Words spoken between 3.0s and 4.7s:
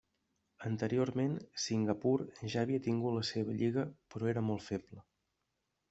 la seva lliga però era